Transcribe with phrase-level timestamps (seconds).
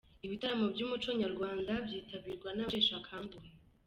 [0.25, 3.49] Ibitaramo by' umuco nyarwanda byitabirwa n' abasheshe akanguhe.